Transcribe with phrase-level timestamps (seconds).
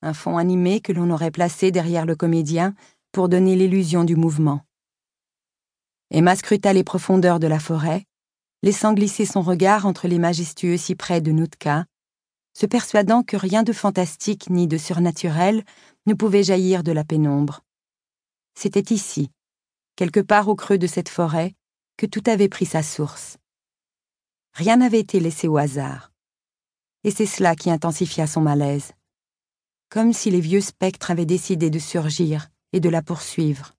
[0.00, 2.74] Un fond animé que l'on aurait placé derrière le comédien
[3.12, 4.64] pour donner l'illusion du mouvement.
[6.10, 8.06] Emma scruta les profondeurs de la forêt,
[8.62, 11.86] laissant glisser son regard entre les majestueux cyprès de Nootka,
[12.54, 15.64] se persuadant que rien de fantastique ni de surnaturel
[16.06, 17.60] ne pouvait jaillir de la pénombre.
[18.54, 19.30] C'était ici,
[19.96, 21.54] quelque part au creux de cette forêt,
[21.96, 23.38] que tout avait pris sa source.
[24.54, 26.11] Rien n'avait été laissé au hasard.
[27.04, 28.92] Et c'est cela qui intensifia son malaise.
[29.88, 33.74] Comme si les vieux spectres avaient décidé de surgir et de la poursuivre.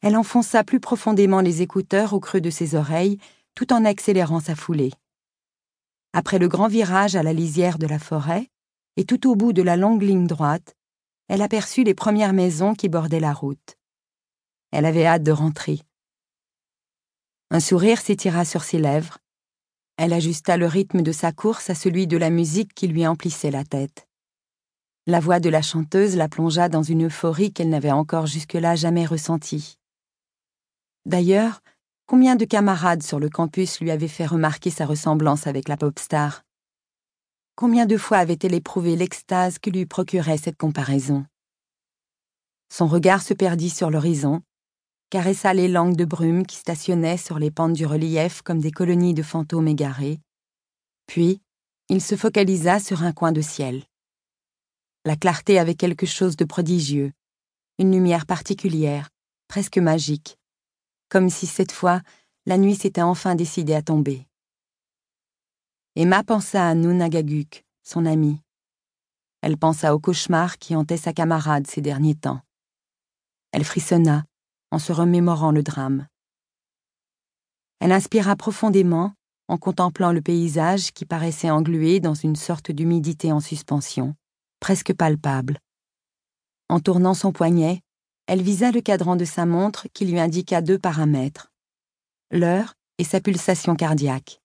[0.00, 3.18] Elle enfonça plus profondément les écouteurs au creux de ses oreilles,
[3.54, 4.92] tout en accélérant sa foulée.
[6.12, 8.50] Après le grand virage à la lisière de la forêt,
[8.96, 10.76] et tout au bout de la longue ligne droite,
[11.28, 13.76] elle aperçut les premières maisons qui bordaient la route.
[14.70, 15.80] Elle avait hâte de rentrer.
[17.50, 19.18] Un sourire s'étira sur ses lèvres.
[19.96, 23.52] Elle ajusta le rythme de sa course à celui de la musique qui lui emplissait
[23.52, 24.08] la tête.
[25.06, 29.06] La voix de la chanteuse la plongea dans une euphorie qu'elle n'avait encore jusque-là jamais
[29.06, 29.78] ressentie.
[31.06, 31.60] D'ailleurs,
[32.06, 35.98] combien de camarades sur le campus lui avaient fait remarquer sa ressemblance avec la pop
[35.98, 36.42] star?
[37.54, 41.24] Combien de fois avait-elle éprouvé l'extase que lui procurait cette comparaison?
[42.68, 44.42] Son regard se perdit sur l'horizon,
[45.10, 49.14] caressa les langues de brume qui stationnaient sur les pentes du relief comme des colonies
[49.14, 50.20] de fantômes égarés.
[51.06, 51.40] Puis,
[51.88, 53.84] il se focalisa sur un coin de ciel.
[55.04, 57.12] La clarté avait quelque chose de prodigieux,
[57.78, 59.10] une lumière particulière,
[59.48, 60.38] presque magique,
[61.08, 62.00] comme si cette fois
[62.46, 64.26] la nuit s'était enfin décidée à tomber.
[65.96, 68.40] Emma pensa à Nunagaguk, son amie.
[69.42, 72.40] Elle pensa au cauchemar qui hantait sa camarade ces derniers temps.
[73.52, 74.24] Elle frissonna
[74.74, 76.08] en se remémorant le drame.
[77.78, 79.12] Elle inspira profondément
[79.46, 84.16] en contemplant le paysage qui paraissait englué dans une sorte d'humidité en suspension,
[84.58, 85.60] presque palpable.
[86.68, 87.82] En tournant son poignet,
[88.26, 91.52] elle visa le cadran de sa montre qui lui indiqua deux paramètres
[92.32, 94.40] l'heure et sa pulsation cardiaque.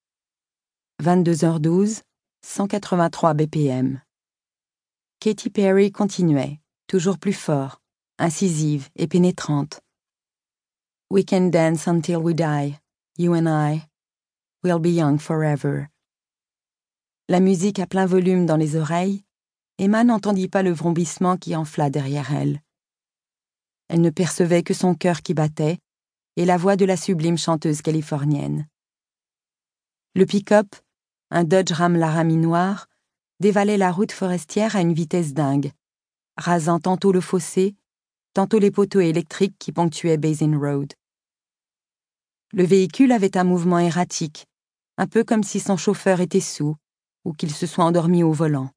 [1.02, 2.02] 22h12,
[2.46, 4.00] 183 BPM.
[5.22, 7.82] Katy Perry continuait, toujours plus fort,
[8.20, 9.80] incisive et pénétrante.
[11.12, 12.80] We can dance until we die,
[13.18, 13.88] you and I.
[14.64, 15.90] We'll be young forever.
[17.28, 19.24] La musique à plein volume dans les oreilles,
[19.80, 22.62] Emma n'entendit pas le vrombissement qui enfla derrière elle.
[23.88, 25.80] Elle ne percevait que son cœur qui battait
[26.36, 28.68] et la voix de la sublime chanteuse californienne.
[30.14, 30.76] Le pick-up,
[31.32, 32.88] un Dodge Ram Laramie noir,
[33.40, 35.72] dévalait la route forestière à une vitesse dingue,
[36.38, 37.76] rasant tantôt le fossé,
[38.36, 40.94] tantôt les poteaux électriques qui ponctuaient Basin Road.
[42.52, 44.48] Le véhicule avait un mouvement erratique,
[44.98, 46.76] un peu comme si son chauffeur était sous
[47.26, 48.72] ou qu'il se soit endormi au volant.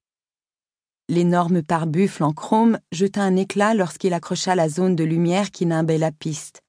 [1.09, 5.99] L'énorme pare-buffle en chrome jeta un éclat lorsqu'il accrocha la zone de lumière qui nimbait
[5.99, 6.61] la piste,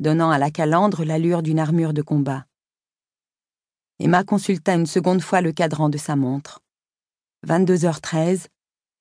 [0.00, 2.46] donnant à la calandre l'allure d'une armure de combat.
[3.98, 6.60] Emma consulta une seconde fois le cadran de sa montre.
[7.46, 8.46] 22h13,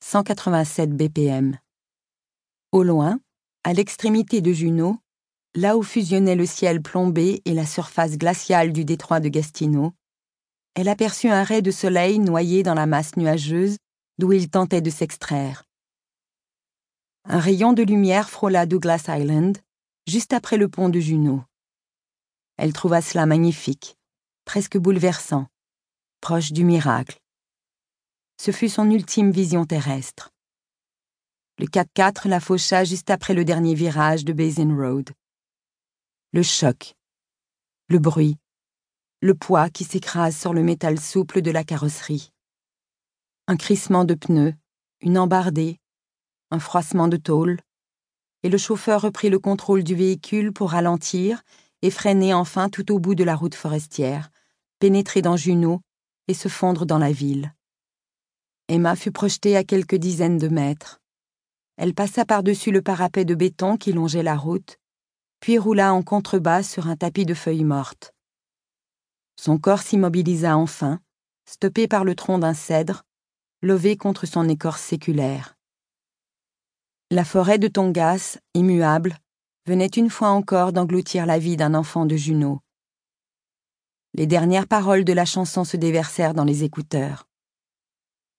[0.03, 1.57] 187 BPM.
[2.71, 3.19] Au loin,
[3.63, 4.97] à l'extrémité de Juneau,
[5.55, 9.93] là où fusionnaient le ciel plombé et la surface glaciale du détroit de Gastino,
[10.75, 13.77] elle aperçut un ray de soleil noyé dans la masse nuageuse
[14.17, 15.63] d'où il tentait de s'extraire.
[17.25, 19.57] Un rayon de lumière frôla Douglas Island,
[20.07, 21.43] juste après le pont de Juneau.
[22.57, 23.95] Elle trouva cela magnifique
[24.49, 25.45] presque bouleversant,
[26.21, 27.19] proche du miracle.
[28.41, 30.31] Ce fut son ultime vision terrestre.
[31.59, 35.11] Le 4x4 la faucha juste après le dernier virage de Basin Road.
[36.31, 36.93] Le choc,
[37.87, 38.37] le bruit,
[39.19, 42.31] le poids qui s'écrase sur le métal souple de la carrosserie.
[43.47, 44.53] Un crissement de pneus,
[45.01, 45.79] une embardée,
[46.51, 47.57] un froissement de tôle,
[48.43, 51.41] et le chauffeur reprit le contrôle du véhicule pour ralentir
[51.81, 54.29] et freiner enfin tout au bout de la route forestière,
[54.77, 55.81] pénétrer dans Juneau
[56.27, 57.55] et se fondre dans la ville.
[58.67, 61.01] Emma fut projetée à quelques dizaines de mètres.
[61.75, 64.78] Elle passa par-dessus le parapet de béton qui longeait la route,
[65.39, 68.13] puis roula en contrebas sur un tapis de feuilles mortes.
[69.35, 70.99] Son corps s'immobilisa enfin,
[71.45, 73.03] stoppé par le tronc d'un cèdre,
[73.61, 75.55] levé contre son écorce séculaire.
[77.09, 79.17] La forêt de Tongas, immuable,
[79.65, 82.61] venait une fois encore d'engloutir la vie d'un enfant de Juno.
[84.13, 87.27] Les dernières paroles de la chanson se déversèrent dans les écouteurs.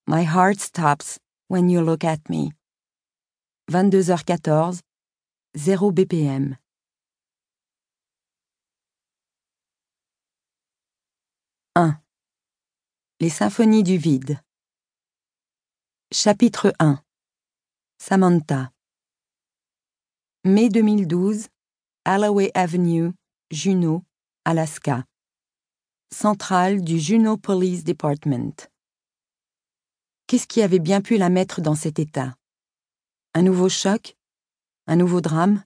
[0.07, 1.19] My heart stops
[1.49, 2.51] when you look at me.
[3.71, 4.79] 22h14,
[5.55, 6.57] 0 BPM.
[11.77, 11.97] «1.
[13.21, 14.41] Les symphonies du vide.
[16.11, 17.01] Chapitre 1
[17.97, 18.73] Samantha
[20.43, 21.47] Mai 2012,
[22.03, 23.13] Alloway Avenue,
[23.51, 24.03] Juneau,
[24.43, 25.05] Alaska.
[26.13, 28.69] Centrale du Juneau Police Department.
[30.27, 32.35] Qu'est-ce qui avait bien pu la mettre dans cet état?
[33.33, 34.17] Un nouveau choc?
[34.87, 35.63] Un nouveau drame?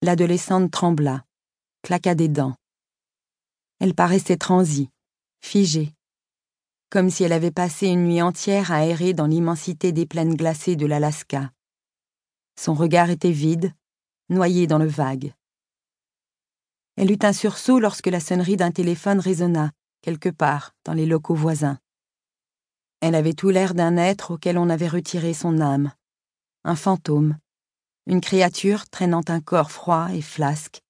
[0.00, 1.24] L'adolescente trembla,
[1.82, 2.54] claqua des dents.
[3.78, 4.90] Elle paraissait transie,
[5.40, 5.92] figée,
[6.90, 10.76] comme si elle avait passé une nuit entière à errer dans l'immensité des plaines glacées
[10.76, 11.52] de l'Alaska.
[12.58, 13.72] Son regard était vide,
[14.28, 15.34] noyé dans le vague.
[16.96, 21.34] Elle eut un sursaut lorsque la sonnerie d'un téléphone résonna, quelque part, dans les locaux
[21.34, 21.78] voisins.
[23.00, 25.92] Elle avait tout l'air d'un être auquel on avait retiré son âme.
[26.64, 27.36] Un fantôme.
[28.06, 30.80] Une créature traînant un corps froid et flasque.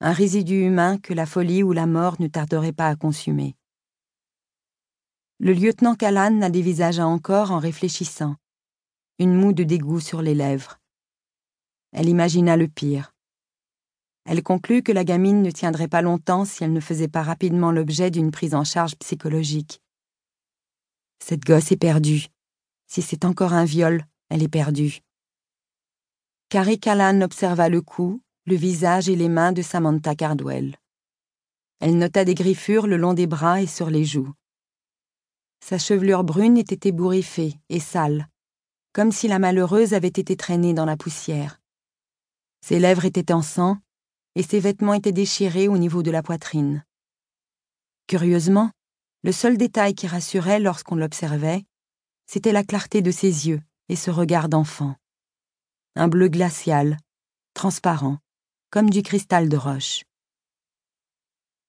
[0.00, 3.56] Un résidu humain que la folie ou la mort ne tarderait pas à consumer.
[5.40, 8.36] Le lieutenant Callan la dévisagea encore en réfléchissant,
[9.18, 10.78] une moue de dégoût sur les lèvres.
[11.90, 13.12] Elle imagina le pire.
[14.24, 17.72] Elle conclut que la gamine ne tiendrait pas longtemps si elle ne faisait pas rapidement
[17.72, 19.82] l'objet d'une prise en charge psychologique.
[21.18, 22.26] Cette gosse est perdue.
[22.86, 25.00] Si c'est encore un viol, elle est perdue.
[26.50, 30.74] Carrie Callan observa le cou, le visage et les mains de Samantha Cardwell.
[31.80, 34.32] Elle nota des griffures le long des bras et sur les joues.
[35.62, 38.26] Sa chevelure brune était ébouriffée et sale,
[38.94, 41.60] comme si la malheureuse avait été traînée dans la poussière.
[42.62, 43.76] Ses lèvres étaient en sang,
[44.34, 46.84] et ses vêtements étaient déchirés au niveau de la poitrine.
[48.06, 48.70] Curieusement,
[49.24, 51.64] le seul détail qui rassurait lorsqu'on l'observait,
[52.24, 53.60] c'était la clarté de ses yeux
[53.90, 54.96] et ce regard d'enfant.
[55.96, 56.96] Un bleu glacial,
[57.52, 58.18] transparent,
[58.70, 60.04] comme du cristal de roche.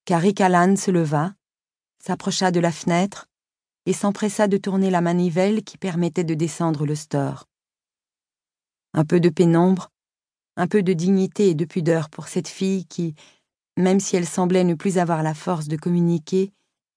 [0.06, 1.34] Carrie Callan se leva,
[2.04, 3.28] s'approcha de la fenêtre
[3.86, 7.46] et s'empressa de tourner la manivelle qui permettait de descendre le store.
[8.94, 9.92] Un peu de pénombre,
[10.57, 13.16] un peu de dignité et de pudeur pour cette fille qui,
[13.78, 16.51] même si elle semblait ne plus avoir la force de communiquer,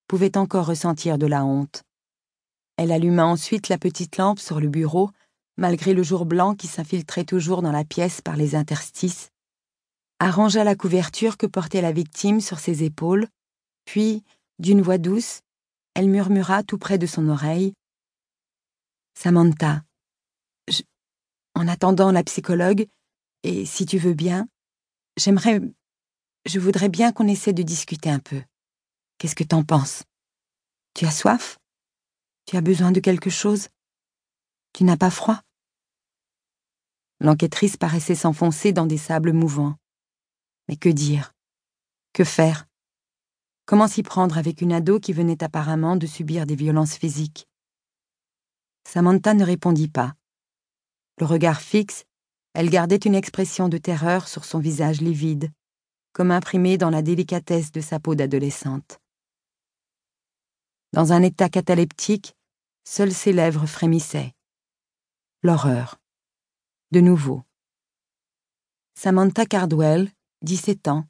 [0.08, 1.84] pouvait encore ressentir de la honte.
[2.76, 5.10] Elle alluma ensuite la petite lampe sur le bureau,
[5.56, 9.31] malgré le jour blanc qui s'infiltrait toujours dans la pièce par les interstices,
[10.22, 13.26] arrangea la couverture que portait la victime sur ses épaules,
[13.84, 14.22] puis,
[14.60, 15.40] d'une voix douce,
[15.94, 17.74] elle murmura tout près de son oreille
[19.14, 19.82] Samantha,
[21.54, 22.86] en attendant la psychologue,
[23.42, 24.48] et si tu veux bien,
[25.16, 25.60] j'aimerais.
[26.46, 28.42] Je voudrais bien qu'on essaie de discuter un peu.
[29.18, 30.04] Qu'est-ce que t'en penses?
[30.94, 31.58] Tu as soif?
[32.46, 33.68] Tu as besoin de quelque chose?
[34.72, 35.40] Tu n'as pas froid
[37.20, 39.76] L'enquêtrice paraissait s'enfoncer dans des sables mouvants.
[40.68, 41.34] Mais que dire?
[42.12, 42.66] Que faire?
[43.64, 47.48] Comment s'y prendre avec une ado qui venait apparemment de subir des violences physiques?
[48.86, 50.14] Samantha ne répondit pas.
[51.18, 52.04] Le regard fixe,
[52.54, 55.50] elle gardait une expression de terreur sur son visage livide,
[56.12, 58.98] comme imprimée dans la délicatesse de sa peau d'adolescente.
[60.92, 62.34] Dans un état cataleptique,
[62.84, 64.34] seules ses lèvres frémissaient.
[65.42, 65.98] L'horreur.
[66.90, 67.42] De nouveau.
[68.94, 70.10] Samantha Cardwell,
[70.42, 71.04] 17 ans,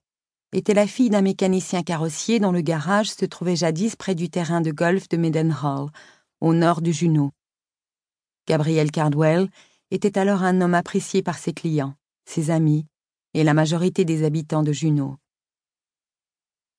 [0.52, 4.60] était la fille d'un mécanicien carrossier dont le garage se trouvait jadis près du terrain
[4.60, 5.88] de golf de Meadenhall,
[6.40, 7.30] au nord du Juneau.
[8.46, 9.48] Gabriel Cardwell
[9.90, 11.94] était alors un homme apprécié par ses clients,
[12.26, 12.86] ses amis
[13.32, 15.16] et la majorité des habitants de Juneau.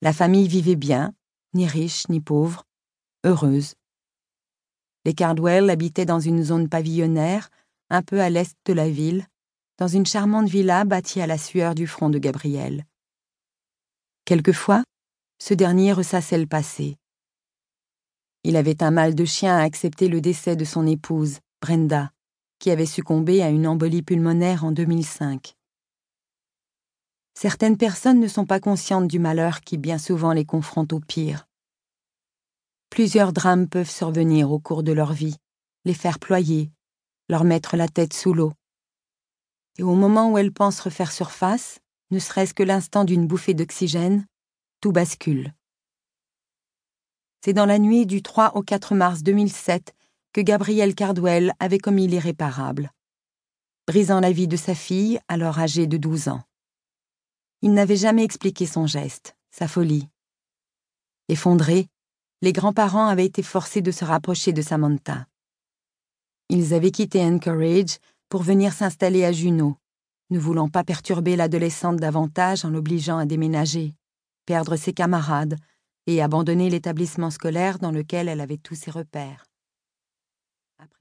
[0.02, 1.14] La famille vivait bien,
[1.54, 2.66] ni riche ni pauvre,
[3.24, 3.74] heureuse.
[5.06, 7.50] Les Cardwell habitaient dans une zone pavillonnaire,
[7.90, 9.26] un peu à l'est de la ville,
[9.78, 12.86] dans une charmante villa bâtie à la sueur du front de Gabriel.
[14.26, 14.84] Quelquefois,
[15.40, 16.98] ce dernier ressassait le passé.
[18.44, 22.12] Il avait un mal de chien à accepter le décès de son épouse, Brenda,
[22.60, 25.56] qui avait succombé à une embolie pulmonaire en 2005.
[27.34, 31.48] Certaines personnes ne sont pas conscientes du malheur qui bien souvent les confronte au pire.
[32.90, 35.36] Plusieurs drames peuvent survenir au cours de leur vie,
[35.84, 36.72] les faire ployer,
[37.28, 38.54] leur mettre la tête sous l'eau.
[39.78, 41.80] Et au moment où elles pensent refaire surface,
[42.12, 44.26] ne serait-ce que l'instant d'une bouffée d'oxygène,
[44.82, 45.54] tout bascule.
[47.44, 49.94] C'est dans la nuit du 3 au 4 mars 2007
[50.32, 52.92] que Gabriel Cardwell avait commis l'irréparable,
[53.88, 56.44] brisant la vie de sa fille, alors âgée de 12 ans.
[57.62, 60.08] Il n'avait jamais expliqué son geste, sa folie.
[61.30, 61.88] Effondrés,
[62.42, 65.28] les grands-parents avaient été forcés de se rapprocher de Samantha.
[66.50, 68.00] Ils avaient quitté Anchorage
[68.34, 69.76] pour venir s'installer à Juneau,
[70.32, 73.94] ne voulant pas perturber l'adolescente davantage en l'obligeant à déménager,
[74.48, 75.56] perdre ses camarades
[76.08, 79.46] et abandonner l'établissement scolaire dans lequel elle avait tous ses repères.